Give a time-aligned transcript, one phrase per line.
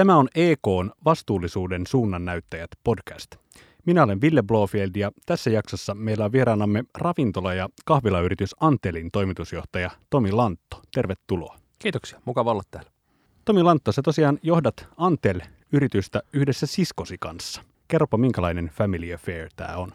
[0.00, 3.36] Tämä on EKn vastuullisuuden suunnannäyttäjät podcast.
[3.86, 9.90] Minä olen Ville Blofield ja tässä jaksossa meillä on vieraanamme ravintola- ja kahvilayritys Antelin toimitusjohtaja
[10.10, 10.82] Tomi Lantto.
[10.94, 11.56] Tervetuloa.
[11.78, 12.90] Kiitoksia, mukava olla täällä.
[13.44, 17.62] Tomi Lantto, sä tosiaan johdat Antel-yritystä yhdessä siskosi kanssa.
[17.88, 19.92] Kerropa, minkälainen family affair tämä on?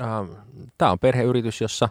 [0.00, 0.30] Ähm,
[0.78, 1.88] tämä on perheyritys, jossa,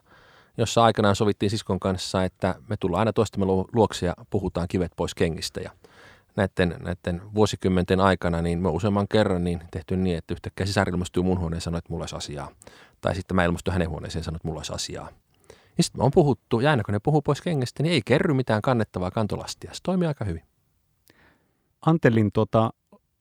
[0.58, 5.16] jossa aikanaan sovittiin siskon kanssa, että me tullaan aina toistamme luokse ja puhutaan kivet pois
[5.16, 5.62] kengistä.
[5.62, 5.72] Ja
[6.36, 11.24] näiden, näiden vuosikymmenten aikana, niin me useamman kerran niin tehty niin, että yhtäkkiä sisar ilmestyy
[11.24, 12.52] mun huoneen ja sanoo, että mulla olisi asiaa.
[13.02, 15.10] Tai sitten mä ilmestyn hänen huoneeseen ja sanon, että mulla olisi asiaa.
[15.78, 18.62] Ja sitten on puhuttu, ja aina kun ne puhuu pois kengistä, niin ei kerry mitään
[18.62, 19.74] kannettavaa kantolastia.
[19.74, 20.44] Se toimii aika hyvin.
[21.86, 22.70] Antelin tota,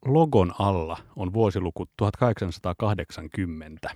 [0.05, 3.91] logon alla on vuosiluku 1880.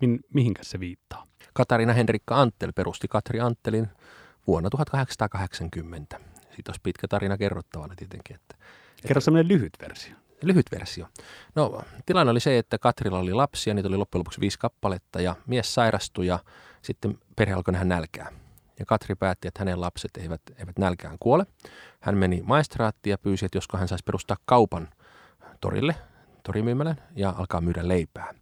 [0.00, 1.26] Min, mihinkä se viittaa?
[1.54, 3.88] Katarina Henrikka Antel perusti Katri Antelin
[4.46, 8.36] vuonna 1880 siitä olisi pitkä tarina kerrottavana tietenkin.
[8.36, 8.54] Että,
[9.06, 10.14] Kerro semmoinen lyhyt versio.
[10.42, 11.06] Lyhyt versio.
[11.54, 15.36] No tilanne oli se, että Katrilla oli lapsia, niitä oli loppujen lopuksi viisi kappaletta ja
[15.46, 16.38] mies sairastui ja
[16.82, 18.32] sitten perhe alkoi nähdä nälkää.
[18.78, 21.46] Ja Katri päätti, että hänen lapset eivät, eivät nälkään kuole.
[22.00, 24.88] Hän meni maistraattiin ja pyysi, että josko hän saisi perustaa kaupan
[25.60, 25.94] torille,
[26.42, 28.34] torimyymälän ja alkaa myydä leipää.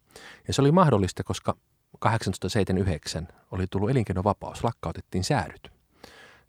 [0.49, 1.57] Ja se oli mahdollista, koska
[2.01, 5.80] 1879 oli tullut elinkeinovapaus, lakkautettiin säädyt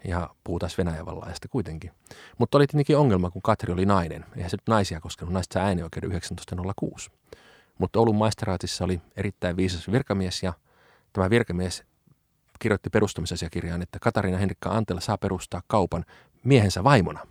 [0.03, 1.05] ja puhutaan Venäjän
[1.49, 1.91] kuitenkin.
[2.37, 4.25] Mutta oli tietenkin ongelma, kun Katri oli nainen.
[4.35, 7.11] Eihän se naisia koskenut, naista saa äänioikeuden 1906.
[7.77, 10.53] Mutta Oulun maisteraatissa oli erittäin viisas virkamies ja
[11.13, 11.83] tämä virkamies
[12.59, 16.05] kirjoitti perustamisasiakirjaan, että Katarina Henrikka Antela saa perustaa kaupan
[16.43, 17.27] miehensä vaimona.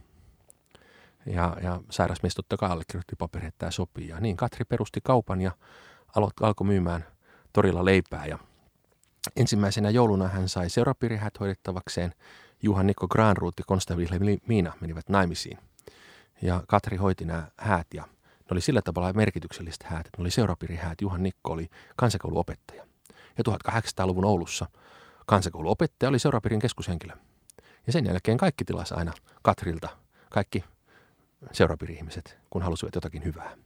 [1.26, 4.08] Ja, ja sairasmies totta kai allekirjoitti paperi, että tämä sopii.
[4.08, 5.52] Ja niin Katri perusti kaupan ja
[6.40, 7.04] alkoi myymään
[7.52, 8.26] torilla leipää.
[8.26, 8.38] Ja
[9.36, 12.14] ensimmäisenä jouluna hän sai seurapiirihät hoidettavakseen–
[12.62, 13.94] Juhan Nikko Granruut ja Konsta
[14.46, 15.58] Miina menivät naimisiin.
[16.42, 20.30] Ja Katri hoiti nämä häät ja ne oli sillä tavalla merkitykselliset häät, että ne oli
[20.30, 21.00] seurapiirihäät.
[21.00, 22.86] Juhan Nikko oli kansakouluopettaja.
[23.38, 24.66] Ja 1800-luvun Oulussa
[25.26, 27.12] kansakouluopettaja oli seurapiirin keskushenkilö.
[27.86, 29.12] Ja sen jälkeen kaikki tilasi aina
[29.42, 29.88] Katrilta,
[30.30, 30.64] kaikki
[31.52, 33.56] seurapiiri-ihmiset, kun halusivat jotakin hyvää.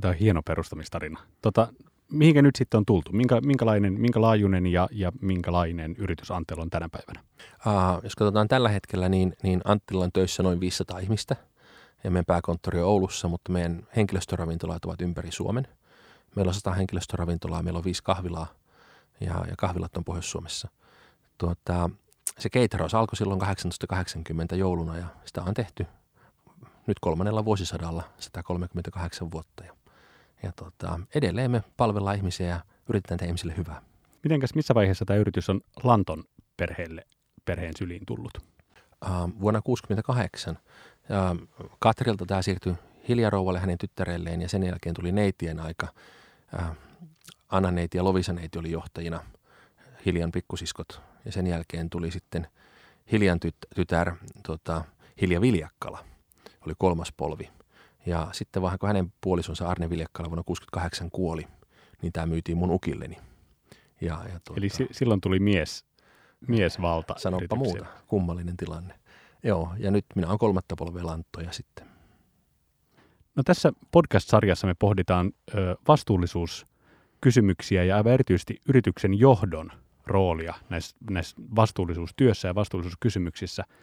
[0.00, 1.20] Tämä on hieno perustamistarina.
[1.42, 1.72] Tota,
[2.14, 3.12] mihinkä nyt sitten on tultu?
[3.12, 7.24] Minkä, minkälainen, minkälaajuinen ja, ja minkälainen yritys Antel on tänä päivänä?
[7.66, 11.36] Uh, jos katsotaan tällä hetkellä, niin, niin Anttilla on töissä noin 500 ihmistä
[12.04, 15.68] ja meidän pääkonttori on Oulussa, mutta meidän henkilöstöravintolat ovat ympäri Suomen.
[16.36, 18.46] Meillä on 100 henkilöstöravintolaa, meillä on viisi kahvilaa
[19.20, 20.68] ja, ja kahvilat on Pohjois-Suomessa.
[21.38, 21.90] Tuota,
[22.38, 25.86] se keiteraus alkoi silloin 1880 jouluna ja sitä on tehty
[26.86, 29.64] nyt kolmannella vuosisadalla 138 vuotta.
[29.64, 29.72] Ja
[30.44, 33.82] ja tota, edelleen me palvellaan ihmisiä ja yritetään tehdä ihmisille hyvää.
[34.22, 36.24] Mitenkäs, missä vaiheessa tämä yritys on Lanton
[36.56, 37.06] perheelle,
[37.44, 38.38] perheen syliin tullut?
[39.40, 42.74] Vuonna 1968 uh, Katrilta tämä siirtyi
[43.08, 45.88] Hiljarouvalle hänen tyttärelleen ja sen jälkeen tuli neitien aika.
[46.54, 46.76] Uh,
[47.48, 49.20] Anna-neiti ja Lovisa-neiti oli johtajina,
[50.06, 52.46] Hiljan pikkusiskot ja sen jälkeen tuli sitten
[53.12, 54.12] Hiljan tyt- tytär
[54.46, 54.84] tota,
[55.20, 56.04] Hilja Viljakkala,
[56.66, 57.50] oli kolmas polvi–
[58.06, 61.46] ja sitten vaan kun hänen puolisonsa Arne Viljakkala vuonna 68 kuoli,
[62.02, 63.16] niin tämä myytiin mun ukilleni.
[64.00, 65.84] Ja, ja tuota, Eli si- silloin tuli mies,
[66.48, 67.14] miesvalta.
[67.16, 68.94] Sanoppa muuta, kummallinen tilanne.
[69.42, 71.86] Joo, ja nyt minä olen kolmatta polvea lanttoja sitten.
[73.36, 79.72] No tässä podcast-sarjassa me pohditaan ö, vastuullisuuskysymyksiä ja aivan erityisesti yrityksen johdon
[80.06, 83.64] roolia näissä, näissä vastuullisuustyössä ja vastuullisuuskysymyksissä–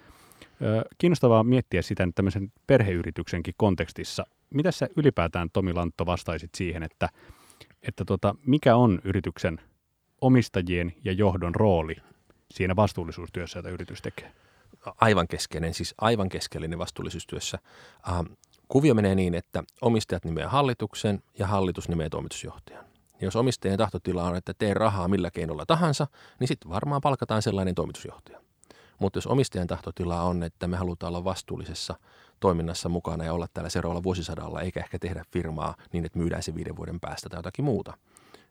[0.97, 4.25] Kiinnostavaa miettiä sitä tämmöisen perheyrityksenkin kontekstissa.
[4.49, 7.09] Mitä sä ylipäätään, Tomi Lantto, vastaisit siihen, että,
[7.87, 9.61] että tota, mikä on yrityksen
[10.21, 11.95] omistajien ja johdon rooli
[12.51, 14.31] siinä vastuullisuustyössä, jota yritys tekee?
[15.01, 17.59] Aivan keskeinen, siis aivan keskeinen vastuullisuustyössä.
[18.09, 18.25] Ähm,
[18.67, 22.85] kuvio menee niin, että omistajat nimeää hallituksen ja hallitus nimeää toimitusjohtajan.
[23.21, 26.07] Ja jos omistajien tahtotila on, että tee rahaa millä keinolla tahansa,
[26.39, 28.41] niin sitten varmaan palkataan sellainen toimitusjohtaja.
[29.01, 31.95] Mutta jos omistajan tahtotila on, että me halutaan olla vastuullisessa
[32.39, 36.55] toiminnassa mukana ja olla täällä seuraavalla vuosisadalla, eikä ehkä tehdä firmaa niin, että myydään se
[36.55, 37.97] viiden vuoden päästä tai jotakin muuta,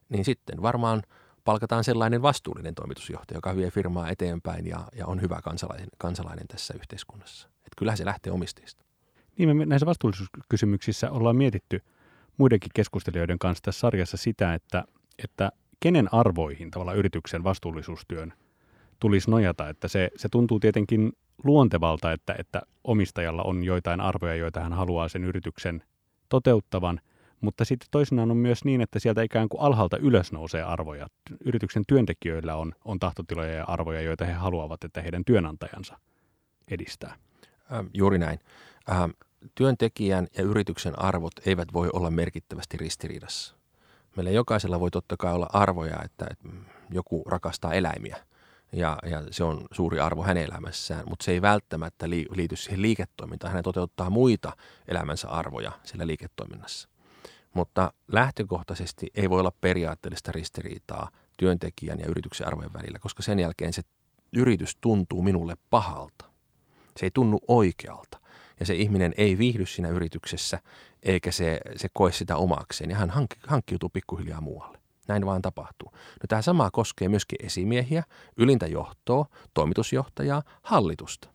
[0.08, 1.02] niin sitten varmaan
[1.44, 6.74] palkataan sellainen vastuullinen toimitusjohtaja, joka vie firmaa eteenpäin ja, ja on hyvä kansalainen, kansalainen tässä
[6.74, 7.48] yhteiskunnassa.
[7.48, 8.84] Että kyllähän se lähtee omistajista.
[9.38, 11.80] Niin me näissä vastuullisuuskysymyksissä ollaan mietitty
[12.36, 14.84] muidenkin keskustelijoiden kanssa tässä sarjassa sitä, että,
[15.24, 18.32] että kenen arvoihin tavallaan yrityksen vastuullisuustyön–
[19.00, 19.68] tulisi nojata.
[19.68, 21.12] Että se, se tuntuu tietenkin
[21.44, 25.82] luontevalta, että, että omistajalla on joitain arvoja, joita hän haluaa sen yrityksen
[26.28, 27.00] toteuttavan,
[27.40, 31.06] mutta sitten toisinaan on myös niin, että sieltä ikään kuin alhaalta ylös nousee arvoja.
[31.44, 35.98] Yrityksen työntekijöillä on, on tahtotiloja ja arvoja, joita he haluavat, että heidän työnantajansa
[36.70, 37.16] edistää.
[37.72, 38.38] Ähm, juuri näin.
[38.90, 39.10] Ähm,
[39.54, 43.56] työntekijän ja yrityksen arvot eivät voi olla merkittävästi ristiriidassa.
[44.16, 46.48] Meillä jokaisella voi totta kai olla arvoja, että, että
[46.90, 48.16] joku rakastaa eläimiä
[48.72, 53.52] ja, ja se on suuri arvo hänen elämässään, mutta se ei välttämättä liity siihen liiketoimintaan.
[53.52, 54.56] Hän toteuttaa muita
[54.88, 56.88] elämänsä arvoja sillä liiketoiminnassa.
[57.54, 63.72] Mutta lähtökohtaisesti ei voi olla periaatteellista ristiriitaa työntekijän ja yrityksen arvojen välillä, koska sen jälkeen
[63.72, 63.82] se
[64.32, 66.24] yritys tuntuu minulle pahalta.
[66.96, 68.20] Se ei tunnu oikealta
[68.60, 70.58] ja se ihminen ei viihdy siinä yrityksessä
[71.02, 74.79] eikä se, se koe sitä omakseen ja hän hank, hankkiutuu pikkuhiljaa muualle.
[75.10, 75.90] Näin vaan tapahtuu.
[75.92, 78.02] No, tämä sama koskee myöskin esimiehiä,
[78.36, 81.28] ylintä johtoa, toimitusjohtajaa, hallitusta.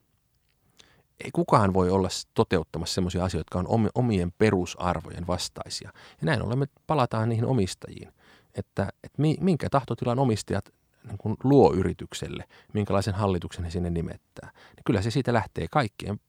[1.24, 5.90] Ei kukaan voi olla toteuttamassa sellaisia asioita, jotka on omien perusarvojen vastaisia.
[5.94, 8.14] Ja näin ollen me palataan niihin omistajiin,
[8.54, 10.74] että, että minkä tahtotilan omistajat
[11.08, 12.44] niin kuin luo yritykselle,
[12.74, 14.50] minkälaisen hallituksen he sinne nimettää.
[14.54, 16.20] Niin kyllä se siitä lähtee kaikkien.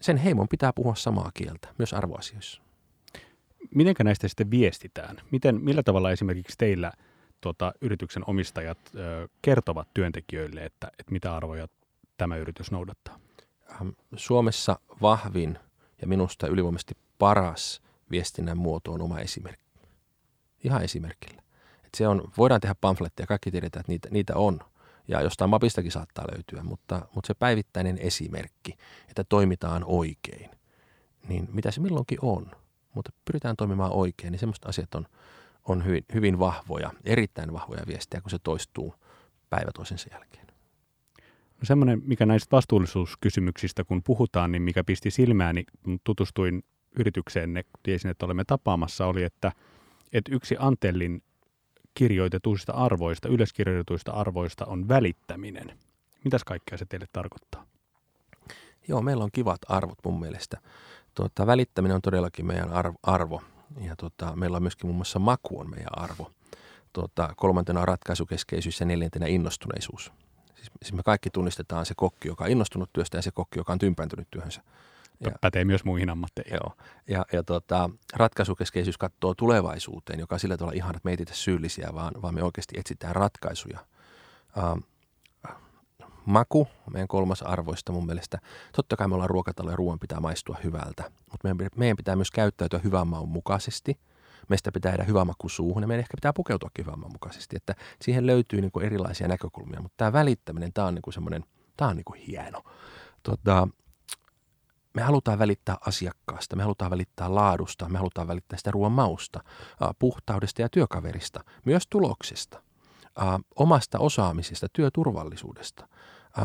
[0.00, 2.69] Sen heimon pitää puhua samaa kieltä, myös arvoasioissa.
[3.74, 5.16] Miten näistä sitten viestitään?
[5.30, 6.92] Miten, millä tavalla esimerkiksi teillä
[7.40, 11.68] tota, yrityksen omistajat ö, kertovat työntekijöille, että, että mitä arvoja
[12.16, 13.20] tämä yritys noudattaa?
[13.70, 15.58] Ähm, Suomessa vahvin
[16.00, 19.64] ja minusta ylivoimaisesti paras viestinnän muoto on oma esimerkki.
[20.64, 21.42] Ihan esimerkillä.
[21.84, 24.60] Et se on, voidaan tehdä pamfletteja, kaikki tiedetään, että niitä, niitä on.
[25.08, 28.76] Ja jostain mapistakin saattaa löytyä, mutta, mutta se päivittäinen esimerkki,
[29.08, 30.50] että toimitaan oikein,
[31.28, 32.50] niin mitä se milloinkin on,
[32.94, 35.06] mutta pyritään toimimaan oikein, niin semmoista asiat on,
[35.68, 38.94] on hyvin, hyvin vahvoja, erittäin vahvoja viestejä, kun se toistuu
[39.50, 40.46] päivä toisensa jälkeen.
[41.60, 46.64] No semmoinen, mikä näistä vastuullisuuskysymyksistä kun puhutaan, niin mikä pisti silmääni, kun tutustuin
[46.98, 49.52] yritykseenne, tiesin, että olemme tapaamassa, oli, että,
[50.12, 51.22] että yksi Antellin
[51.94, 55.78] kirjoitetuista arvoista, ylöskirjoitetuista arvoista on välittäminen.
[56.24, 57.66] Mitäs kaikkea se teille tarkoittaa?
[58.88, 60.60] Joo, meillä on kivat arvot mun mielestä.
[61.14, 62.70] Tuota, välittäminen on todellakin meidän
[63.02, 63.42] arvo.
[63.80, 66.30] Ja tuota, meillä on myöskin muun muassa maku on meidän arvo.
[66.92, 70.12] Tuota, kolmantena on ratkaisukeskeisyys ja neljäntenä innostuneisuus.
[70.54, 73.72] Siis, siis me kaikki tunnistetaan se kokki, joka on innostunut työstä ja se kokki, joka
[73.72, 74.62] on tympääntynyt työhönsä.
[75.24, 76.54] Ja, Pätee myös muihin ammatteihin.
[76.54, 76.76] Joo.
[77.08, 81.90] Ja, ja tota, ratkaisukeskeisyys katsoo tulevaisuuteen, joka on sillä tavalla ihan, että me ei syyllisiä,
[81.94, 83.78] vaan, vaan me oikeasti etsitään ratkaisuja.
[84.56, 84.82] Uh,
[86.26, 88.38] maku, meidän kolmas arvoista mun mielestä.
[88.76, 92.30] Totta kai me ollaan ruokatalo ja ruoan pitää maistua hyvältä, mutta meidän, meidän pitää myös
[92.30, 93.98] käyttäytyä hyvän maun mukaisesti.
[94.48, 97.56] Meistä pitää jäädä hyvä maku suuhun ja meidän ehkä pitää pukeutuakin hyvän maun mukaisesti.
[97.56, 101.44] Että siihen löytyy niin erilaisia näkökulmia, mutta tämä välittäminen, tämä on niin kuin semmoinen,
[101.76, 102.62] tämä on niin kuin hieno.
[103.22, 103.68] Tota,
[104.94, 109.40] me halutaan välittää asiakkaasta, me halutaan välittää laadusta, me halutaan välittää sitä ruoan mausta,
[109.98, 112.62] puhtaudesta ja työkaverista, myös tuloksesta,
[113.56, 115.88] omasta osaamisesta, työturvallisuudesta.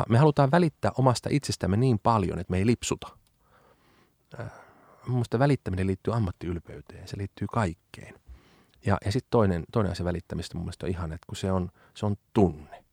[0.10, 3.08] Me halutaan välittää omasta itsestämme niin paljon, että me ei lipsuta.
[5.08, 8.20] Mielestäni välittäminen liittyy ammattiylpeyteen, se liittyy kaikkeen.
[8.86, 12.06] Ja, ja sitten toinen, toinen asia välittämistä mun on ihan, että kun se on, se
[12.06, 12.84] on tunne.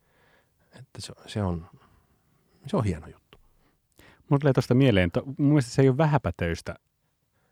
[0.65, 1.69] Että se, se, on,
[2.67, 3.37] se on hieno juttu.
[4.29, 6.75] Mulla tulee tuosta mieleen, että mun mielestä se ei ole vähäpätöistä.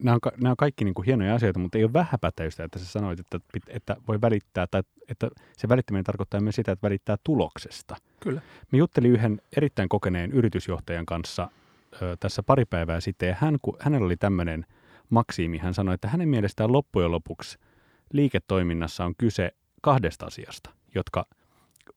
[0.03, 2.85] Nämä on, nämä on kaikki niin kuin hienoja asioita, mutta ei ole vähäpätöistä, että sä
[2.85, 7.95] sanoit, että, että voi välittää, tai että se välittäminen tarkoittaa myös sitä, että välittää tuloksesta.
[8.19, 8.41] Kyllä.
[8.71, 11.49] Me juttelin yhden erittäin kokeneen yritysjohtajan kanssa
[12.01, 14.65] ö, tässä pari päivää sitten, ja hän, kun, hänellä oli tämmöinen
[15.09, 17.57] maksiimi, hän sanoi, että hänen mielestään loppujen lopuksi
[18.13, 21.25] liiketoiminnassa on kyse kahdesta asiasta, jotka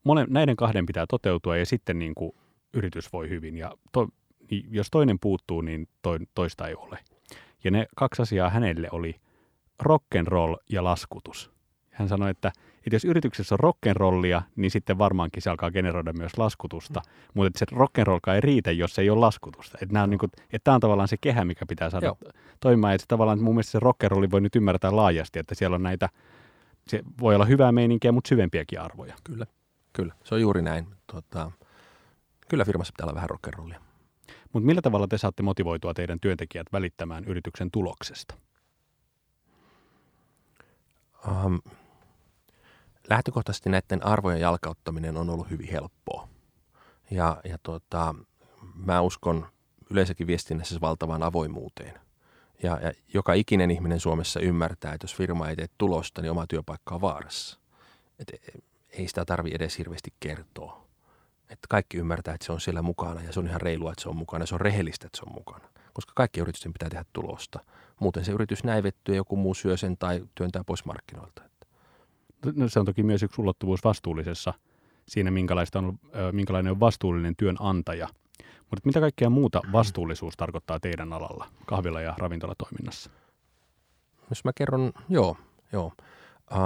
[0.05, 2.33] monen, näiden kahden pitää toteutua, ja sitten niin kuin
[2.75, 3.57] yritys voi hyvin.
[3.57, 4.09] Ja to,
[4.51, 6.99] niin jos toinen puuttuu, niin to, toista ei ole.
[7.65, 9.21] Ja ne kaksi asiaa hänelle oli
[9.83, 11.55] rock'n'roll ja laskutus.
[11.91, 16.39] Hän sanoi, että, että jos yrityksessä on rock'n'rollia, niin sitten varmaankin se alkaa generoida myös
[16.39, 17.01] laskutusta.
[17.01, 17.13] Mm.
[17.35, 19.79] Mutta että se rock'n'rollkaan ei riitä, jos ei ole laskutusta.
[19.83, 22.17] Että, nämä on, niin kuin, että tämä on tavallaan se kehä, mikä pitää saada Joo.
[22.61, 22.95] toimimaan.
[22.95, 26.09] Että tavallaan mun mielestä se rock'n'rolli voi nyt ymmärtää laajasti, että siellä on näitä,
[26.89, 29.15] se voi olla hyvää meininkiä, mutta syvempiäkin arvoja.
[29.25, 29.47] Kyllä,
[29.93, 30.15] kyllä.
[30.25, 30.87] Se on juuri näin.
[31.07, 31.51] Tota,
[32.49, 33.81] kyllä firmassa pitää olla vähän rock'n'rollia.
[34.55, 38.35] Mutta millä tavalla te saatte motivoitua teidän työntekijät välittämään yrityksen tuloksesta?
[41.29, 41.61] Um,
[43.11, 46.29] lähtökohtaisesti näiden arvojen jalkauttaminen on ollut hyvin helppoa.
[47.11, 48.15] Ja, ja tota,
[48.75, 49.47] mä uskon
[49.91, 52.01] yleensäkin viestinnässä valtavaan avoimuuteen.
[52.63, 56.47] Ja, ja joka ikinen ihminen Suomessa ymmärtää, että jos firma ei tee tulosta, niin oma
[56.47, 57.59] työpaikka on vaarassa.
[58.19, 58.33] Et
[58.91, 60.84] ei sitä tarvi edes hirveästi kertoa
[61.51, 64.09] että kaikki ymmärtää, että se on siellä mukana ja se on ihan reilua, että se
[64.09, 64.47] on mukana.
[64.47, 67.61] Se on rehellistä, että se on mukana, koska kaikki yritysten pitää tehdä tulosta.
[68.01, 71.43] Muuten se yritys näivettyy ja joku muu syö sen tai työntää pois markkinoilta.
[72.55, 74.55] No, se on toki myös yksi ulottuvuus vastuullisessa
[75.09, 75.99] siinä, minkälaista on,
[76.33, 78.09] minkälainen on vastuullinen työnantaja.
[78.71, 83.11] Mutta mitä kaikkea muuta vastuullisuus tarkoittaa teidän alalla, kahvila- ja ravintolatoiminnassa?
[84.31, 85.37] Jos mä kerron, joo,
[85.73, 85.93] joo.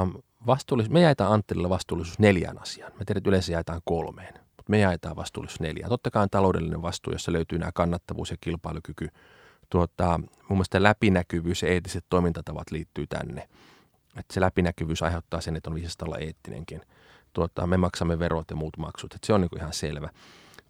[0.02, 2.92] Um, vastuullisuus, me jaetaan Anttililla vastuullisuus neljään asiaan.
[2.98, 4.34] Me tiedät, yleensä jaetaan kolmeen,
[4.68, 5.88] mutta me jaetaan vastuullisuus neljään.
[5.88, 9.08] Totta kai on taloudellinen vastuu, jossa löytyy nämä kannattavuus ja kilpailukyky.
[9.70, 13.48] Tuota, mun mielestä läpinäkyvyys ja eettiset toimintatavat liittyy tänne.
[14.16, 16.80] Että se läpinäkyvyys aiheuttaa sen, että on viisasta olla eettinenkin.
[17.32, 20.08] Tuota, me maksamme verot ja muut maksut, että se on niin kuin ihan selvä.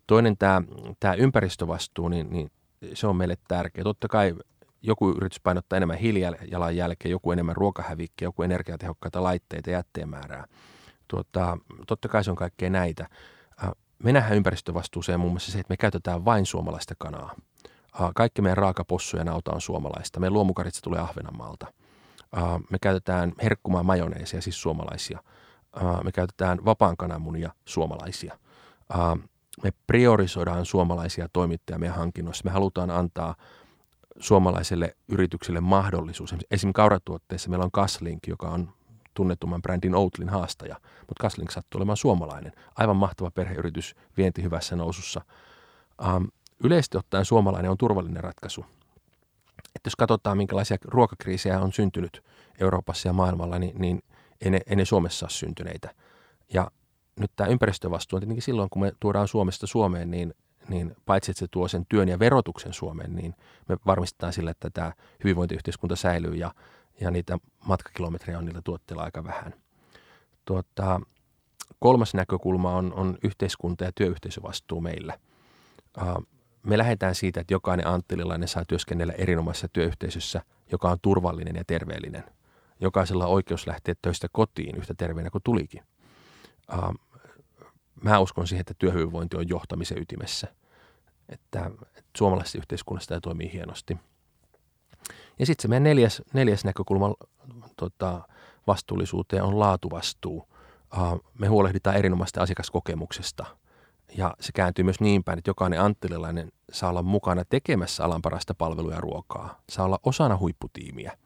[0.07, 0.63] Toinen tämä,
[1.01, 2.51] tämä ympäristövastuu, niin, niin
[2.95, 3.85] se on meille tärkeä.
[3.85, 4.35] Totta kai
[4.83, 10.45] joku yritys painottaa enemmän hiilijalanjälkeä, joku enemmän ruokahävikkiä, joku energiatehokkaita laitteita, jätteen määrää.
[11.09, 13.09] Tuota, totta kai se on kaikkea näitä.
[14.05, 17.35] Me nähdään ympäristövastuuseen muun muassa se, että me käytetään vain suomalaista kanaa.
[18.15, 20.21] Kaikki meidän raakapossu ja nauta on suomalaista.
[20.21, 21.67] Meidän luomukaritsa tulee Ahvenanmaalta.
[22.71, 25.23] Me käytetään herkkumaa majoneesia, siis suomalaisia.
[26.05, 28.39] Me käytetään vapaan kananmunia, suomalaisia.
[29.63, 32.45] Me priorisoidaan suomalaisia toimittajia meidän hankinnoissa.
[32.45, 33.35] Me halutaan antaa–
[34.19, 36.33] suomalaiselle yritykselle mahdollisuus.
[36.33, 38.73] Esimerkiksi kauratuotteissa meillä on Kaslink, joka on
[39.19, 42.53] tunnetumman brändin Outlin haastaja, mutta Kaslink sattuu olemaan suomalainen.
[42.77, 45.21] Aivan mahtava perheyritys, vienti hyvässä nousussa.
[46.07, 46.25] Ähm,
[46.65, 48.67] yleisesti ottaen suomalainen on turvallinen ratkaisu.
[49.77, 52.25] Et jos katsotaan, minkälaisia ruokakriisejä on syntynyt
[52.61, 54.03] Euroopassa ja maailmalla, niin, niin
[54.41, 55.95] ei, ne, ei ne Suomessa ole syntyneitä.
[56.55, 56.71] Ja
[57.21, 60.35] nyt tämä ympäristövastuu on tietenkin silloin, kun me tuodaan Suomesta Suomeen, niin
[60.69, 63.35] niin paitsi että se tuo sen työn ja verotuksen Suomeen, niin
[63.69, 64.93] me varmistetaan sillä, että tämä
[65.25, 66.55] hyvinvointiyhteiskunta säilyy ja,
[67.01, 69.55] ja niitä matkakilometrejä on niillä tuotteilla aika vähän.
[70.45, 71.01] Tuota,
[71.79, 75.19] kolmas näkökulma on, on yhteiskunta- ja työyhteisövastuu meillä.
[76.63, 82.25] Me lähdetään siitä, että jokainen anttililainen saa työskennellä erinomaisessa työyhteisössä, joka on turvallinen ja terveellinen.
[82.81, 85.83] Jokaisella on oikeus lähteä töistä kotiin yhtä terveenä kuin tulikin
[88.03, 90.55] mä uskon siihen, että työhyvinvointi on johtamisen ytimessä.
[91.29, 93.97] Että, että suomalaisessa yhteiskunnassa tämä toimii hienosti.
[95.39, 97.15] Ja sitten se meidän neljäs, neljäs näkökulma
[97.77, 98.29] tota,
[98.67, 100.49] vastuullisuuteen on laatuvastuu.
[101.39, 103.47] Me huolehditaan erinomaisesta asiakaskokemuksesta.
[104.17, 108.55] Ja se kääntyy myös niin päin, että jokainen anttililainen saa olla mukana tekemässä alan parasta
[108.55, 109.61] palvelua ja ruokaa.
[109.69, 111.19] Saa olla osana huipputiimiä.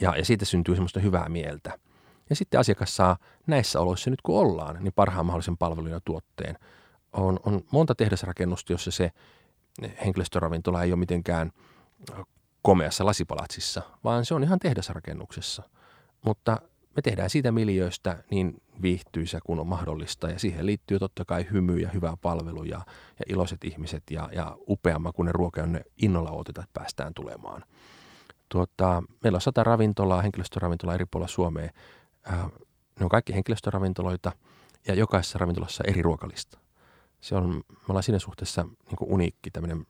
[0.00, 1.78] Ja, ja siitä syntyy semmoista hyvää mieltä.
[2.30, 6.58] Ja sitten asiakas saa näissä oloissa nyt kun ollaan, niin parhaan mahdollisen palvelun ja tuotteen.
[7.12, 9.10] On, on monta tehdasrakennusta, jossa se
[10.04, 11.52] henkilöstöravintola ei ole mitenkään
[12.66, 15.62] komeassa lasipalatsissa, vaan se on ihan tehdasrakennuksessa.
[16.24, 16.58] Mutta
[16.96, 21.78] me tehdään siitä miljöistä niin viihtyisä kuin on mahdollista ja siihen liittyy totta kai hymy
[21.78, 22.80] ja hyvä palvelu ja,
[23.18, 27.64] ja iloiset ihmiset ja, ja upeamma kuin ne ruoka, jonne innolla otetaan, että päästään tulemaan.
[28.48, 31.70] Tuota, meillä on sata ravintolaa, henkilöstöravintolaa eri puolilla Suomea
[32.32, 32.44] Äh,
[33.00, 34.32] ne on kaikki henkilöstöravintoloita
[34.88, 36.58] ja jokaisessa ravintolassa eri ruokalista.
[37.20, 39.86] Se on, me ollaan siinä suhteessa niin uniikki tämmöinen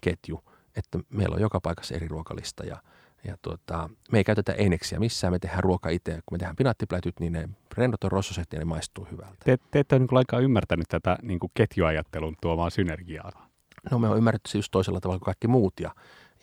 [0.00, 0.44] ketju,
[0.78, 2.82] että meillä on joka paikassa eri ruokalista ja,
[3.24, 6.12] ja tuota, me ei käytetä eineksiä missään, me tehdään ruoka itse.
[6.12, 9.36] Kun me tehdään pinaattiplätyt, niin ne rennot on rossoset ja ne maistuu hyvältä.
[9.44, 13.48] Te, te ette ole niin lainkaan ymmärtänyt tätä niin kuin ketjuajattelun tuomaa synergiaa.
[13.90, 15.94] No me on ymmärretty se just toisella tavalla kuin kaikki muut ja,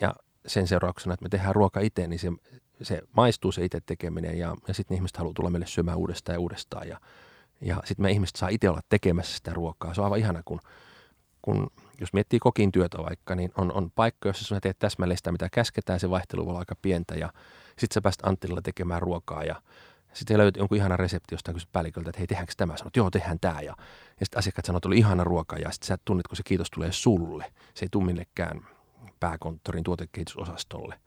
[0.02, 0.16] ja
[0.48, 2.32] sen seurauksena, että me tehdään ruoka itse, niin se
[2.82, 6.40] se maistuu se itse tekeminen ja, ja sitten ihmiset haluaa tulla meille syömään uudestaan ja
[6.40, 6.88] uudestaan.
[6.88, 7.00] Ja,
[7.62, 9.94] ja sitten me ihmiset saa itse olla tekemässä sitä ruokaa.
[9.94, 10.60] Se on aivan ihana, kun,
[11.42, 11.72] kun
[12.02, 15.50] jos miettii kokin työtä vaikka, niin on, on paikka, jossa sinä teet täsmälleen sitä, mitä
[15.52, 17.30] käsketään, se vaihtelu voi olla aika pientä ja
[17.68, 19.62] sitten sä pääst Anttililla tekemään ruokaa ja
[20.14, 22.78] sitten löytyy jonkun ihana resepti jostain kysyt päälliköltä, että hei, tehdäänkö tämä?
[22.78, 23.62] Sanot, joo, tehdään tämä.
[23.62, 23.76] Ja,
[24.20, 26.72] ja sitten asiakkaat sanoo, että oli ihana ruoka ja sitten sä tunnet, kun se kiitos
[26.72, 27.54] tulee sulle.
[27.74, 28.68] Se ei tule minnekään
[29.20, 31.00] pääkonttorin tuotekehitysosastolle.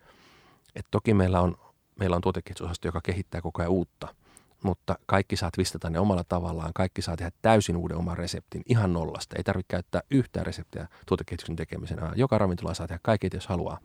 [0.76, 1.56] Et toki meillä on
[1.98, 4.14] meillä on tuotekehitysosasto, joka kehittää koko ajan uutta,
[4.62, 8.92] mutta kaikki saat vistata ne omalla tavallaan, kaikki saa tehdä täysin uuden oman reseptin ihan
[8.92, 9.36] nollasta.
[9.36, 12.12] Ei tarvitse käyttää yhtään reseptiä tuotekehityksen tekemisenä.
[12.16, 13.78] Joka ravintola saa tehdä kaiket, jos haluaa.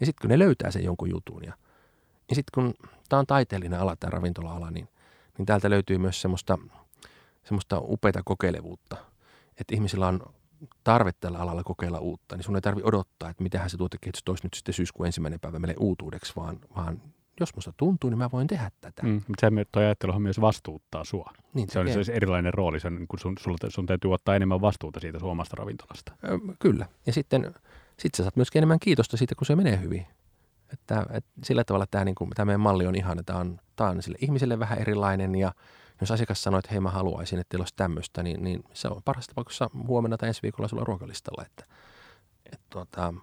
[0.00, 1.52] Ja sitten kun ne löytää sen jonkun jutun ja,
[2.28, 2.74] ja sitten kun
[3.08, 4.88] tämä on taiteellinen ala, tämä ravintola-ala, niin,
[5.38, 6.58] niin täältä löytyy myös semmoista,
[7.44, 8.96] semmoista upeita kokeilevuutta.
[9.60, 10.20] Että ihmisillä on
[10.84, 14.44] tarve tällä alalla kokeilla uutta, niin sun ei tarvitse odottaa, että mitähän se tuotekehitys toisi
[14.46, 17.02] nyt sitten syyskuun ensimmäinen päivä meille uutuudeksi, vaan, vaan
[17.42, 19.02] jos musta tuntuu, niin mä voin tehdä tätä.
[19.02, 21.30] Mm, mutta se toi ajatteluhan myös vastuuttaa sua.
[21.54, 24.36] Niin, se, on, se olisi erilainen rooli, se on, kun sun, sun, sun täytyy ottaa
[24.36, 26.12] enemmän vastuuta siitä suomasta ravintolasta.
[26.24, 27.54] Ö, kyllä, ja sitten
[27.98, 30.06] sit sä saat myöskin enemmän kiitosta siitä, kun se menee hyvin.
[30.72, 33.58] Että, että sillä tavalla tämä, niin kuin, tämä meidän malli on ihan, että tämä on,
[33.76, 35.52] tämä on sille ihmiselle vähän erilainen ja
[36.00, 39.02] jos asiakas sanoo, että hei mä haluaisin, että teillä olisi tämmöistä, niin, niin se on
[39.04, 41.44] parhaassa tapauksessa huomenna tai ensi viikolla sulla ruokalistalla.
[41.46, 41.64] Että,
[42.46, 43.14] että tuota,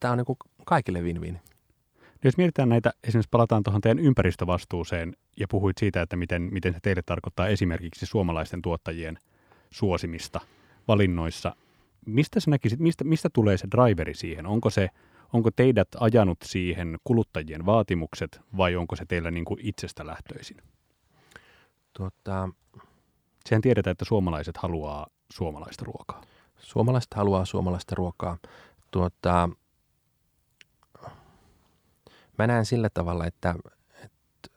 [0.00, 1.40] tämä on niin kuin kaikille win-win.
[2.24, 6.78] Jos mietitään näitä, esimerkiksi palataan tuohon teidän ympäristövastuuseen ja puhuit siitä, että miten, miten se
[6.82, 9.18] teille tarkoittaa esimerkiksi suomalaisten tuottajien
[9.70, 10.40] suosimista
[10.88, 11.56] valinnoissa.
[12.06, 14.46] mistä sä näkisit, mistä, mistä tulee se driveri siihen?
[14.46, 14.88] Onko se,
[15.32, 20.56] onko teidät ajanut siihen kuluttajien vaatimukset vai onko se teillä niin kuin itsestä lähtöisin?
[21.92, 22.48] Tuota,
[23.48, 26.20] Sehän tiedetään, että suomalaiset haluaa suomalaista ruokaa.
[26.58, 28.38] Suomalaiset haluaa suomalaista ruokaa.
[28.90, 29.48] Tuota,
[32.40, 33.54] mä näen sillä tavalla, että,
[34.04, 34.50] että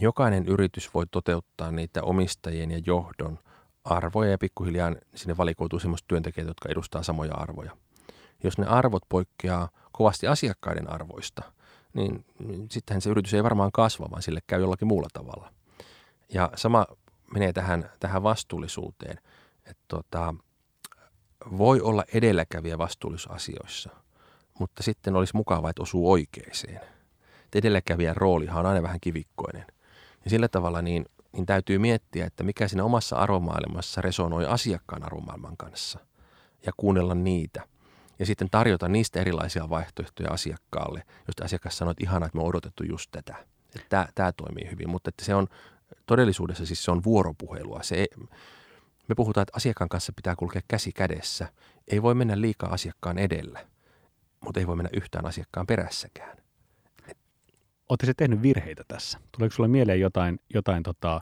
[0.00, 3.38] jokainen yritys voi toteuttaa niitä omistajien ja johdon
[3.84, 7.76] arvoja ja pikkuhiljaa sinne valikoituu semmoista työntekijät, jotka edustaa samoja arvoja.
[8.44, 11.42] Jos ne arvot poikkeaa kovasti asiakkaiden arvoista,
[11.92, 15.52] niin, niin sittenhän se yritys ei varmaan kasva, vaan sille käy jollakin muulla tavalla.
[16.28, 16.86] Ja sama
[17.34, 19.18] menee tähän, tähän vastuullisuuteen,
[19.64, 20.34] että tota,
[21.58, 23.90] voi olla edelläkävijä vastuullisuusasioissa,
[24.58, 26.80] mutta sitten olisi mukava, että osuu oikeeseen.
[27.54, 29.64] edelläkävijän roolihan on aina vähän kivikkoinen.
[30.24, 35.56] Ja sillä tavalla niin, niin täytyy miettiä, että mikä siinä omassa arvomaailmassa resonoi asiakkaan arvomaailman
[35.56, 35.98] kanssa
[36.66, 37.62] ja kuunnella niitä.
[38.18, 42.48] Ja sitten tarjota niistä erilaisia vaihtoehtoja asiakkaalle, josta asiakas sanoo, että ihanaa, että me on
[42.48, 43.36] odotettu just tätä.
[43.88, 45.46] Tämä, tämä toimii hyvin, mutta että se on
[46.06, 47.82] todellisuudessa siis se on vuoropuhelua.
[47.82, 48.06] Se,
[49.08, 51.48] me puhutaan, että asiakkaan kanssa pitää kulkea käsi kädessä.
[51.88, 53.66] Ei voi mennä liikaa asiakkaan edellä,
[54.44, 56.38] mutta ei voi mennä yhtään asiakkaan perässäkään.
[57.88, 59.18] Oletteko tehnyt virheitä tässä?
[59.32, 61.20] Tuleeko sinulle mieleen jotain, jotain tota,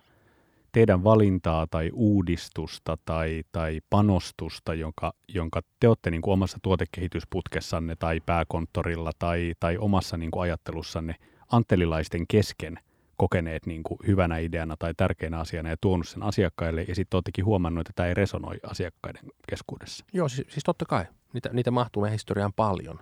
[0.73, 7.97] teidän valintaa tai uudistusta tai, tai panostusta, jonka, jonka te olette niin kuin omassa tuotekehitysputkessanne
[7.97, 11.15] tai pääkonttorilla tai, tai omassa niin kuin ajattelussanne
[11.53, 12.79] anttelilaisten kesken
[13.17, 17.45] kokeneet niin kuin hyvänä ideana tai tärkeänä asiana ja tuonut sen asiakkaille ja sitten olettekin
[17.45, 20.05] huomannut, että tämä ei resonoi asiakkaiden keskuudessa?
[20.13, 21.05] Joo, siis, siis totta kai.
[21.33, 23.01] Niitä, niitä mahtuu meidän historiaan paljon.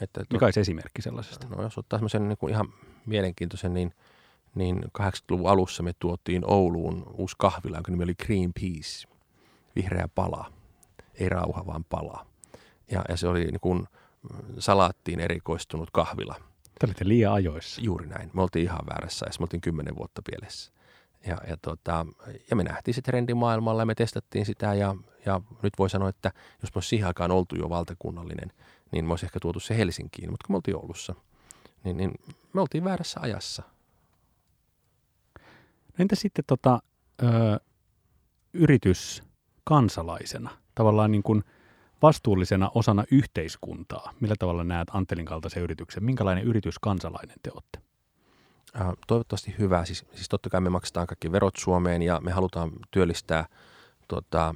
[0.00, 1.46] Että, Mikä olisi esimerkki sellaisesta?
[1.48, 2.72] No jos ottaa semmoisen niin ihan
[3.06, 3.94] mielenkiintoisen, niin,
[4.54, 9.08] niin 80-luvun alussa me tuotiin Ouluun uusi kahvila, jonka nimi oli Greenpeace,
[9.76, 10.52] vihreä pala.
[11.14, 12.26] Ei rauha, vaan pala.
[12.90, 13.88] Ja, ja se oli niin kuin
[14.58, 16.36] salaattiin erikoistunut kahvila–
[16.82, 17.80] te olitte liian ajoissa.
[17.80, 18.30] Juuri näin.
[18.32, 20.72] Me oltiin ihan väärässä ja me oltiin kymmenen vuotta pielessä.
[21.26, 22.06] Ja, ja, tota,
[22.50, 26.08] ja me nähtiin se trendi maailmalla ja me testattiin sitä ja, ja nyt voi sanoa,
[26.08, 26.32] että
[26.62, 28.52] jos me olisi siihen aikaan oltu jo valtakunnallinen,
[28.92, 31.14] niin me olisi ehkä tuotu se Helsinkiin, mutta kun me oltiin Oulussa,
[31.84, 32.12] niin, niin
[32.52, 33.62] me oltiin väärässä ajassa.
[35.88, 36.82] No entä sitten tota,
[37.22, 37.60] ö,
[38.52, 39.22] yritys
[39.64, 40.50] kansalaisena?
[40.74, 41.44] Tavallaan niin kuin–
[42.02, 44.12] vastuullisena osana yhteiskuntaa?
[44.20, 46.04] Millä tavalla näet Antelin kaltaisen yrityksen?
[46.04, 47.91] Minkälainen yrityskansalainen te olette?
[48.80, 49.84] Äh, toivottavasti hyvä.
[49.84, 53.46] Siis, siis totta kai me maksetaan kaikki verot Suomeen ja me halutaan työllistää
[54.08, 54.54] tuota,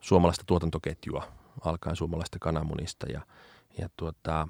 [0.00, 1.28] suomalaista tuotantoketjua
[1.64, 3.06] alkaen suomalaista kananmunista.
[3.06, 3.20] Ja,
[3.78, 4.48] ja, tuota,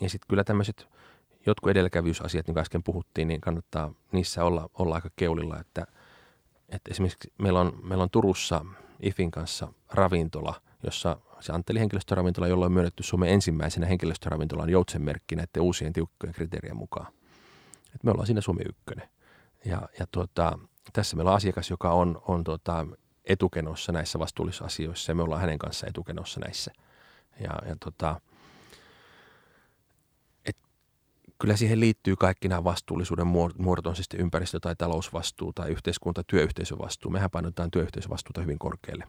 [0.00, 0.88] ja sitten kyllä tämmöiset
[1.46, 5.60] jotkut edelläkävyysasiat, niin kuin äsken puhuttiin, niin kannattaa niissä olla, olla aika keulilla.
[5.60, 5.86] Että,
[6.68, 8.64] että esimerkiksi meillä on, meillä on Turussa
[9.00, 15.62] IFin kanssa ravintola, jossa se Antteli henkilöstöravintola, jolla on myönnetty Suomen ensimmäisenä henkilöstöravintolan joutsenmerkki näiden
[15.62, 17.15] uusien tiukkojen kriteerien mukaan.
[17.94, 19.08] Et me ollaan siinä Suomi ykkönen.
[19.64, 20.58] Ja, ja tuota,
[20.92, 22.86] tässä meillä on asiakas, joka on, on tuota,
[23.24, 26.72] etukenossa näissä vastuullisuusasioissa ja me ollaan hänen kanssa etukenossa näissä.
[27.40, 28.20] Ja, ja tuota,
[30.44, 30.56] et,
[31.38, 33.26] kyllä siihen liittyy kaikki nämä vastuullisuuden
[33.58, 37.10] muodot, on siis ympäristö- tai talousvastuu tai yhteiskunta- työyhteisövastuu.
[37.10, 39.06] Mehän painotetaan työyhteisövastuuta hyvin korkealle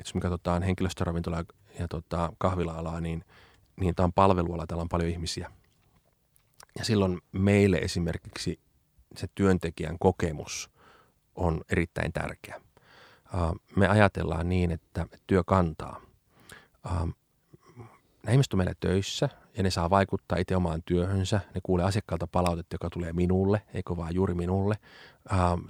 [0.00, 1.44] että jos me katsotaan henkilöstöravintola
[1.78, 3.24] ja tota, kahvila-alaa, niin,
[3.80, 5.50] niin tämä on palveluala, täällä on paljon ihmisiä.
[6.78, 8.60] Ja silloin meille esimerkiksi
[9.16, 10.70] se työntekijän kokemus
[11.34, 12.60] on erittäin tärkeä.
[13.76, 16.00] Me ajatellaan niin, että työ kantaa.
[18.22, 21.40] Nämä ihmiset on meillä töissä ja ne saa vaikuttaa itse omaan työhönsä.
[21.54, 24.76] Ne kuulee asiakkaalta palautetta, joka tulee minulle, eikö vaan juuri minulle.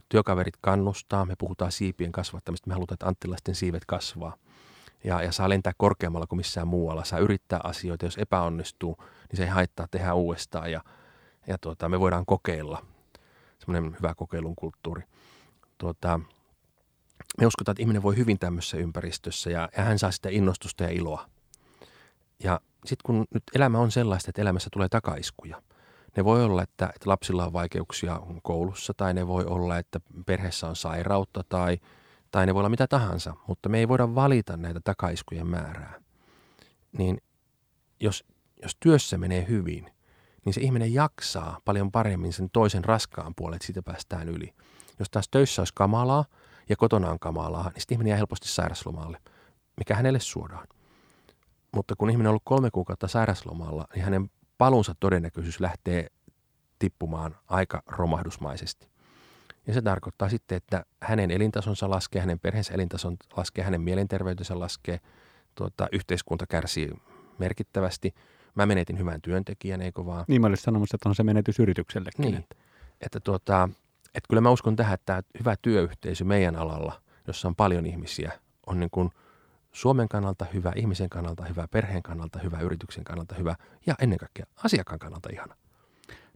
[0.08, 4.36] Työkaverit kannustaa, me puhutaan siipien kasvattamista, me halutaan, että anttilaisten siivet kasvaa.
[5.04, 9.42] Ja, ja saa lentää korkeammalla kuin missään muualla, saa yrittää asioita, jos epäonnistuu, niin se
[9.42, 10.80] ei haittaa tehdä uudestaan ja,
[11.46, 12.86] ja tuota, me voidaan kokeilla.
[13.58, 15.02] Semmoinen hyvä kokeilun kulttuuri.
[15.78, 16.20] Tuota,
[17.40, 20.90] me uskotaan, että ihminen voi hyvin tämmöisessä ympäristössä ja, ja hän saa sitä innostusta ja
[20.90, 21.26] iloa.
[22.44, 25.62] Ja sitten kun nyt elämä on sellaista, että elämässä tulee takaiskuja.
[26.16, 30.68] Ne voi olla, että, että lapsilla on vaikeuksia koulussa tai ne voi olla, että perheessä
[30.68, 31.78] on sairautta tai,
[32.30, 36.00] tai ne voi olla mitä tahansa, mutta me ei voida valita näitä takaiskujen määrää.
[36.98, 37.22] Niin
[38.00, 38.24] jos,
[38.62, 39.90] jos työssä menee hyvin,
[40.44, 44.54] niin se ihminen jaksaa paljon paremmin sen toisen raskaan puolen, että siitä päästään yli.
[44.98, 46.24] Jos taas töissä olisi kamalaa
[46.68, 49.18] ja kotona on kamalaa, niin sitten ihminen jää helposti sairaslomalle,
[49.76, 50.68] mikä hänelle suodaan.
[51.74, 56.06] Mutta kun ihminen on ollut kolme kuukautta sairaslomalla, niin hänen palunsa todennäköisyys lähtee
[56.78, 58.89] tippumaan aika romahdusmaisesti.
[59.70, 65.00] Ja se tarkoittaa sitten, että hänen elintasonsa laskee, hänen perheensä elintason laskee, hänen mielenterveytensä laskee
[65.54, 66.90] tuota, yhteiskunta kärsii
[67.38, 68.14] merkittävästi.
[68.54, 70.24] Mä menetin hyvän työntekijän, eikö vaan?
[70.28, 72.22] Niin mä olisin sanomassa, että on se menetys yrityksellekin.
[72.22, 72.44] Niin.
[73.00, 73.68] Että, tuota,
[74.14, 78.32] että kyllä mä uskon tähän, että tämä hyvä työyhteisö meidän alalla, jossa on paljon ihmisiä,
[78.66, 79.10] on niin kuin
[79.72, 83.56] Suomen kannalta hyvä, ihmisen kannalta hyvä, perheen kannalta hyvä, yrityksen kannalta hyvä
[83.86, 85.56] ja ennen kaikkea asiakkaan kannalta ihana.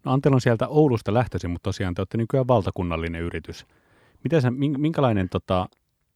[0.05, 3.67] No Antel on sieltä Oulusta lähtöisin, mutta tosiaan te olette nykyään valtakunnallinen yritys.
[4.25, 5.69] Miten se, minkälainen tota,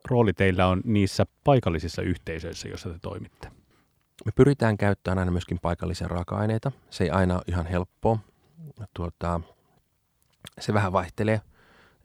[0.04, 3.48] rooli teillä on niissä paikallisissa yhteisöissä, joissa te toimitte?
[4.24, 6.72] Me pyritään käyttämään aina myöskin paikallisia raaka-aineita.
[6.90, 8.18] Se ei aina ole ihan helppoa.
[8.94, 9.40] Tuota,
[10.60, 11.40] se vähän vaihtelee,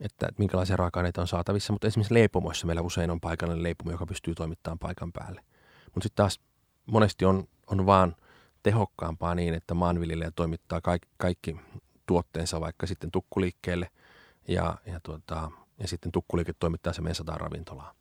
[0.00, 4.34] että minkälaisia raaka-aineita on saatavissa, mutta esimerkiksi leipomoissa meillä usein on paikallinen leipomo, joka pystyy
[4.34, 5.40] toimittamaan paikan päälle.
[5.84, 6.40] Mutta sitten taas
[6.86, 8.16] monesti on, on vaan
[8.64, 11.56] tehokkaampaa niin, että maanviljelijä toimittaa kaikki, kaikki
[12.06, 13.90] tuotteensa vaikka sitten tukkuliikkeelle
[14.48, 17.94] ja, ja, tuota, ja sitten tukkuliike toimittaa se meidän sataan ravintolaa.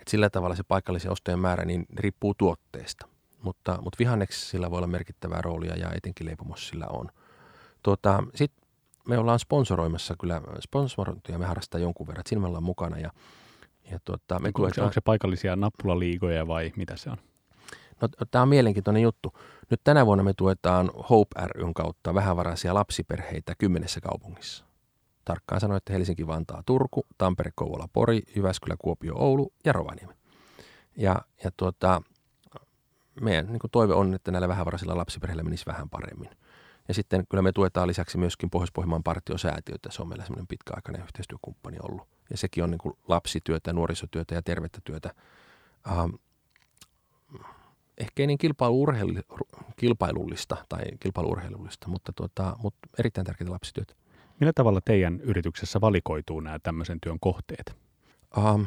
[0.00, 3.08] Et sillä tavalla se paikallisen ostojen määrä niin riippuu tuotteesta,
[3.42, 7.08] mutta, mutta vihanneksi sillä voi olla merkittävää roolia ja etenkin leipomossa sillä on.
[7.82, 8.68] Tuota, Sitten
[9.08, 13.10] me ollaan sponsoroimassa kyllä, sponsorointia me harrastaa jonkun verran, että siinä me ollaan mukana ja,
[13.90, 17.16] ja tuota, me onko, se, onko se paikallisia nappulaliigoja vai mitä se on?
[18.00, 19.32] No, tämä on mielenkiintoinen juttu.
[19.70, 24.64] Nyt tänä vuonna me tuetaan Hope ryn kautta vähävaraisia lapsiperheitä kymmenessä kaupungissa.
[25.24, 30.14] Tarkkaan sanoen, että Helsinki, Vantaa, Turku, Tampere, Kouvola, Pori, Jyväskylä, Kuopio, Oulu ja Rovaniemi.
[30.96, 32.02] Ja, ja tuota,
[33.20, 36.30] meidän niin toive on, että näillä vähävaraisilla lapsiperheillä menisi vähän paremmin.
[36.88, 39.90] Ja sitten kyllä me tuetaan lisäksi myöskin Pohjois-Pohjanmaan partiosäätiötä.
[39.92, 42.08] Se on meillä semmoinen pitkäaikainen yhteistyökumppani ollut.
[42.30, 45.14] Ja sekin on niin kuin lapsityötä, nuorisotyötä ja tervettä työtä.
[45.90, 46.14] Ähm,
[47.98, 48.38] ehkä ei niin
[49.76, 53.94] kilpailullista tai kilpailuurheilullista, mutta, tuota, mutta erittäin tärkeitä lapsityötä.
[54.40, 57.76] Millä tavalla teidän yrityksessä valikoituu nämä tämmöisen työn kohteet?
[58.38, 58.62] Ähm,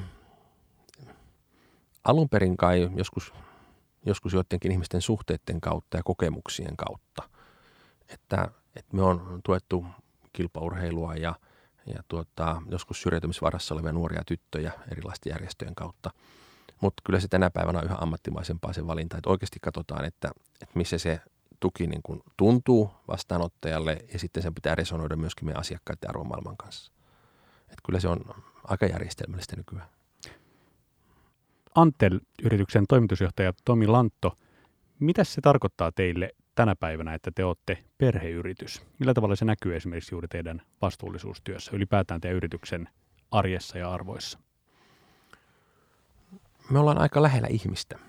[2.03, 3.33] alun perin kai joskus,
[4.05, 7.23] joskus joidenkin ihmisten suhteiden kautta ja kokemuksien kautta–
[8.13, 9.85] että, että me on tuettu
[10.33, 11.35] kilpaurheilua ja,
[11.85, 16.11] ja tuota, joskus syrjäytymisvarassa olevia nuoria tyttöjä erilaisten järjestöjen kautta.
[16.81, 20.77] Mutta kyllä se tänä päivänä on yhä ammattimaisempaa se valinta, että oikeasti katsotaan, että, että
[20.77, 21.21] missä se
[21.59, 26.91] tuki niin kuin tuntuu vastaanottajalle ja sitten sen pitää resonoida myöskin meidän asiakkaiden arvomaailman kanssa.
[27.61, 28.19] Että kyllä se on
[28.63, 29.87] aika järjestelmällistä nykyään.
[31.75, 34.35] Antel-yrityksen toimitusjohtaja Tomi Lantto,
[34.99, 38.81] mitä se tarkoittaa teille tänä päivänä, että te olette perheyritys?
[38.99, 42.89] Millä tavalla se näkyy esimerkiksi juuri teidän vastuullisuustyössä, ylipäätään teidän yrityksen
[43.31, 44.39] arjessa ja arvoissa?
[46.69, 47.99] Me ollaan aika lähellä ihmistä.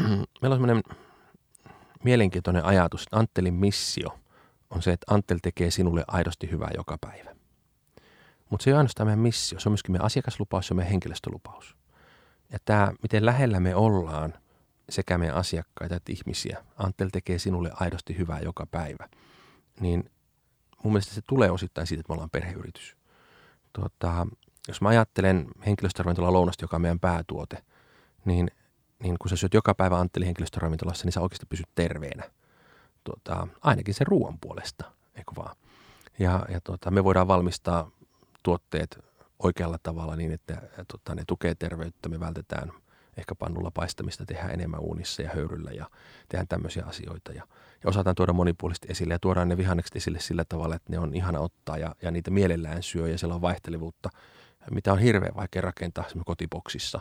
[0.42, 0.82] Meillä on sellainen
[2.04, 4.18] mielenkiintoinen ajatus, että Anttelin missio
[4.70, 7.36] on se, että Anttel tekee sinulle aidosti hyvää joka päivä.
[8.50, 11.76] Mutta se ei ole ainoastaan meidän missio, se on myöskin meidän asiakaslupaus, on meidän henkilöstölupaus.
[12.52, 14.34] Ja tämä, miten lähellä me ollaan–
[14.88, 16.64] sekä meidän asiakkaita että ihmisiä.
[16.76, 19.08] Antel tekee sinulle aidosti hyvää joka päivä.
[19.80, 20.10] Niin
[20.84, 22.96] mun mielestä se tulee osittain siitä, että me ollaan perheyritys.
[23.72, 24.26] Tuota,
[24.68, 27.62] jos mä ajattelen henkilöstöravintola lounasta, joka on meidän päätuote,
[28.24, 28.50] niin,
[29.02, 32.30] niin kun sä syöt joka päivä Antteli henkilöstöravintolassa, niin sä oikeasti pysyt terveenä.
[33.04, 35.56] Tuota, ainakin sen ruoan puolesta, eikö vaan?
[36.18, 37.90] Ja, ja tuota, me voidaan valmistaa
[38.42, 38.98] tuotteet
[39.38, 42.72] oikealla tavalla niin, että tuota, ne tukee terveyttä, me vältetään–
[43.16, 45.90] ehkä pannulla paistamista tehdään enemmän uunissa ja höyryllä ja
[46.28, 47.32] tehdään tämmöisiä asioita.
[47.32, 47.42] Ja,
[47.82, 51.14] ja osataan tuoda monipuolisesti esille ja tuodaan ne vihannekset esille sillä tavalla, että ne on
[51.14, 54.08] ihana ottaa ja, ja niitä mielellään syö ja siellä on vaihtelevuutta,
[54.70, 57.00] mitä on hirveän vaikea rakentaa kotiboksissa,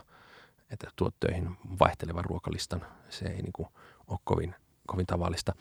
[0.73, 2.86] että tuottöihin vaihtelevan ruokalistan.
[3.09, 3.67] Se ei niin kuin
[4.07, 4.55] ole kovin,
[4.88, 5.53] kovin tavallista.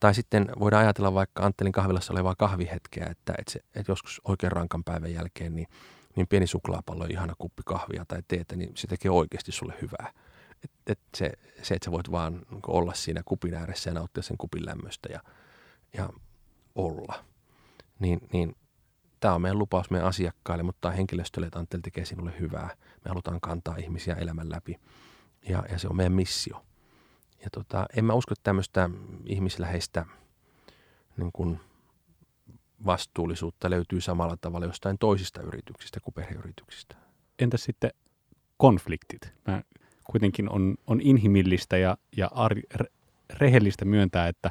[0.00, 4.52] Tai sitten voidaan ajatella vaikka Anttelin kahvilassa olevaa kahvihetkeä, että, että, se, että joskus oikein
[4.52, 5.68] rankan päivän jälkeen niin
[6.16, 10.12] niin pieni suklaapallo, ihana kuppi kahvia tai teetä, niin se tekee oikeasti sulle hyvää.
[10.64, 14.22] Et, et se, se, että sä voit vaan niin olla siinä kupin ääressä ja nauttia
[14.22, 15.20] sen kupin lämmöstä ja,
[15.96, 16.10] ja
[16.74, 17.24] olla.
[17.98, 18.56] Niin, niin
[19.24, 22.68] tämä on meidän lupaus meidän asiakkaille, mutta henkilöstölle, että Antel tekee sinulle hyvää.
[23.04, 24.80] Me halutaan kantaa ihmisiä elämän läpi
[25.48, 26.64] ja, ja se on meidän missio.
[27.44, 28.90] Ja tota, en mä usko, tämmöistä
[29.26, 30.06] ihmisläheistä
[31.16, 31.60] niin kuin–
[32.86, 36.96] vastuullisuutta löytyy samalla tavalla jostain toisista yrityksistä kuin perheyrityksistä.
[37.38, 37.90] Entä sitten
[38.56, 39.32] konfliktit?
[39.46, 39.62] Mä
[40.04, 42.86] kuitenkin on, on inhimillistä ja, ja ar, re,
[43.30, 44.50] rehellistä myöntää, että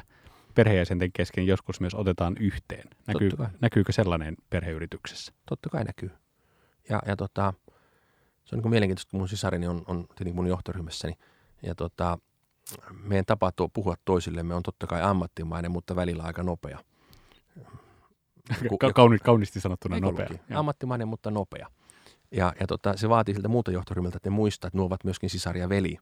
[0.54, 2.88] perheenjäsenten kesken joskus myös otetaan yhteen.
[3.06, 5.32] Näkyy, näkyykö sellainen perheyrityksessä?
[5.48, 6.10] Totta kai näkyy.
[6.88, 7.54] Ja, ja tota,
[8.44, 11.14] se on niin mielenkiintoista, kun mun sisarini on, on tietenkin mun johtoryhmässäni.
[11.62, 12.18] Ja tota,
[13.02, 16.78] meidän tapa tuo, puhua toisillemme on totta kai ammattimainen, mutta välillä aika nopea.
[18.80, 20.28] Ka- kauni, kauniisti sanottuna nopea.
[20.54, 21.66] Ammattimainen, mutta nopea.
[22.30, 25.30] Ja, ja tota, se vaatii siltä muuta johtoryhmältä, että ne muistaa, että nuo ovat myöskin
[25.30, 25.98] sisar ja veli.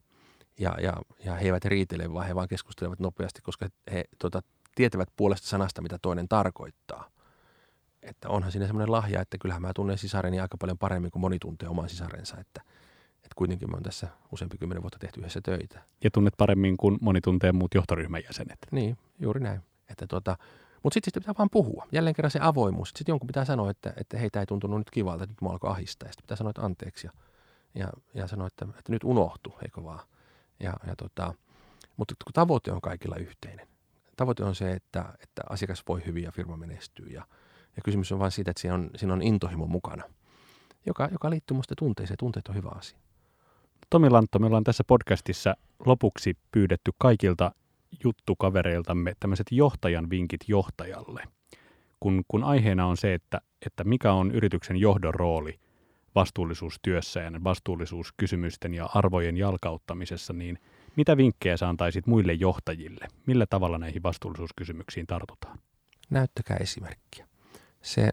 [0.59, 0.93] Ja, ja,
[1.25, 4.41] ja he eivät riitele, vaan he vaan keskustelevat nopeasti, koska he tota,
[4.75, 7.09] tietävät puolesta sanasta, mitä toinen tarkoittaa.
[8.03, 11.39] Että onhan siinä semmoinen lahja, että kyllähän mä tunnen sisareni aika paljon paremmin kuin moni
[11.39, 12.61] tuntee oman sisarensa, että,
[13.15, 15.81] että kuitenkin me on tässä useampi kymmenen vuotta tehty yhdessä töitä.
[16.03, 18.57] Ja tunnet paremmin kuin moni tuntee muut johtoryhmän jäsenet.
[18.71, 19.61] Niin, juuri näin.
[19.89, 20.37] Että tuota,
[20.83, 21.87] mutta sitten pitää vaan puhua.
[21.91, 22.89] Jälleen kerran se avoimuus.
[22.89, 25.71] Sitten jonkun pitää sanoa, että, että heitä ei tuntunut nyt kivalta, että nyt mua alkoi
[25.71, 26.11] ahistaa.
[26.11, 27.07] Sitten pitää sanoa, että anteeksi.
[27.07, 27.13] Ja,
[27.75, 29.99] ja, ja sanoa, että, että nyt unohtu, eikö vaan.
[30.59, 31.33] Ja, ja tota,
[31.97, 33.67] mutta kun tavoite on kaikilla yhteinen.
[34.17, 37.05] Tavoite on se, että, että asiakas voi hyvin ja firma menestyy.
[37.05, 37.27] Ja,
[37.75, 40.03] ja kysymys on vain siitä, että siinä on, siinä on intohimo mukana,
[40.85, 42.17] joka, joka liittyy minusta tunteeseen.
[42.17, 42.97] Tunteet on hyvä asia.
[43.89, 47.51] Tomi Lantto, me ollaan tässä podcastissa lopuksi pyydetty kaikilta
[48.03, 51.23] juttukavereiltamme tämmöiset johtajan vinkit johtajalle.
[51.99, 55.59] Kun, kun aiheena on se, että, että mikä on yrityksen johdon rooli
[56.15, 60.59] vastuullisuustyössä ja vastuullisuuskysymysten ja arvojen jalkauttamisessa, niin
[60.95, 63.07] mitä vinkkejä sä antaisit muille johtajille?
[63.25, 65.59] Millä tavalla näihin vastuullisuuskysymyksiin tartutaan?
[66.09, 67.27] Näyttäkää esimerkkiä.
[67.81, 68.09] Se,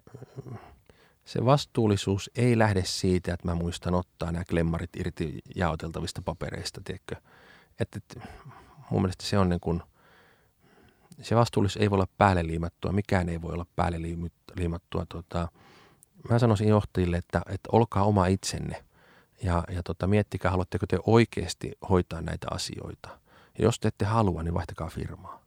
[1.25, 7.17] se vastuullisuus ei lähde siitä, että mä muistan ottaa nämä klemmarit irti jaoteltavista papereista, tiedätkö?
[7.81, 8.29] Että, että
[8.91, 9.83] mun mielestä se on niin kuin,
[11.23, 13.99] se vastuullisuus ei voi olla päälle liimattua, mikään ei voi olla päälle
[14.57, 15.07] liimattua.
[15.09, 15.49] Tota,
[16.31, 18.85] mä sanoisin johtajille, että, että olkaa oma itsenne
[19.43, 23.09] ja, ja tota, miettikää, haluatteko te oikeasti hoitaa näitä asioita.
[23.59, 25.43] Ja jos te ette halua, niin vaihtakaa firmaa.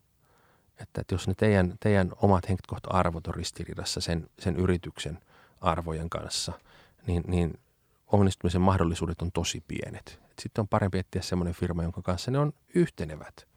[0.79, 5.19] Että, että jos ne teidän, teidän omat henkilökohta-arvot on ristiriidassa sen, sen yrityksen
[5.61, 6.53] arvojen kanssa,
[7.07, 7.59] niin, niin
[8.07, 10.19] onnistumisen mahdollisuudet on tosi pienet.
[10.39, 13.47] Sitten on parempi etsiä semmoinen firma, jonka kanssa ne on yhtenevät.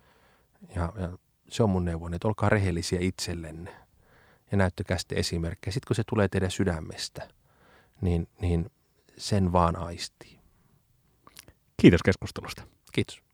[0.75, 3.86] Ja, ja se on mun neuvo, että olkaa rehellisiä itsellenne
[4.51, 5.73] ja näyttäkää sitten esimerkkejä.
[5.73, 7.29] Sitten kun se tulee teidän sydämestä,
[8.01, 8.71] niin, niin
[9.17, 10.39] sen vaan aistii.
[11.77, 12.63] Kiitos keskustelusta.
[12.93, 13.26] Kiitos.